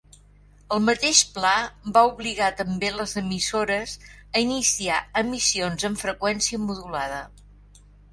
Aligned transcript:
El 0.75 0.79
mateix 0.83 1.19
pla 1.33 1.49
va 1.97 2.01
obligar 2.11 2.47
també 2.61 2.89
les 2.95 3.13
emissores 3.21 3.93
a 4.07 4.41
iniciar 4.45 4.97
emissions 5.23 5.87
en 5.91 5.99
freqüència 6.05 6.61
modulada. 6.65 7.21